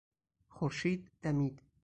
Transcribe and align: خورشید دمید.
خورشید 0.47 1.11
دمید. 1.23 1.61